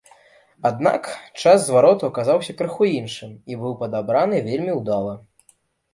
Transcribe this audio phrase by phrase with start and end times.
[0.69, 1.09] Аднак
[1.41, 5.13] час звароту аказаўся крыху іншым і быў падабраны вельмі ўдала.